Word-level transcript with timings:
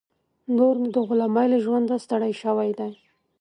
نور 0.57 0.75
نو 0.81 0.87
د 0.95 0.97
غلامۍ 1.07 1.47
له 1.53 1.57
ژونده 1.65 1.95
ستړی 2.05 2.33
شوی 2.41 2.69
دی. 2.79 2.93